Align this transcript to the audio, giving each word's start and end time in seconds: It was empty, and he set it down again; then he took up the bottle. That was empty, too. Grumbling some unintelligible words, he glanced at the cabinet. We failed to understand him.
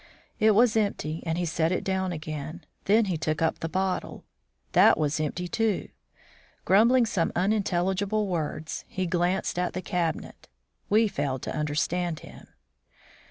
It 0.39 0.55
was 0.55 0.75
empty, 0.75 1.21
and 1.27 1.37
he 1.37 1.45
set 1.45 1.71
it 1.71 1.83
down 1.83 2.11
again; 2.11 2.65
then 2.85 3.05
he 3.05 3.19
took 3.19 3.39
up 3.39 3.59
the 3.59 3.69
bottle. 3.69 4.23
That 4.71 4.97
was 4.97 5.19
empty, 5.19 5.47
too. 5.47 5.89
Grumbling 6.65 7.05
some 7.05 7.31
unintelligible 7.35 8.25
words, 8.27 8.83
he 8.87 9.05
glanced 9.05 9.59
at 9.59 9.73
the 9.73 9.81
cabinet. 9.83 10.47
We 10.89 11.07
failed 11.07 11.43
to 11.43 11.55
understand 11.55 12.21
him. 12.21 12.47